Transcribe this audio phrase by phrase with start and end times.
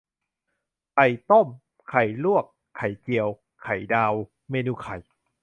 [0.93, 1.47] ไข่ต้ม
[1.89, 2.45] ไข่ลวก
[2.77, 3.27] ไข่เจียว
[3.63, 4.13] ไข่ดาว
[4.49, 4.95] เมนูไข่